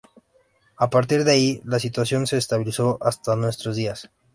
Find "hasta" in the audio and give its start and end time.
3.03-3.35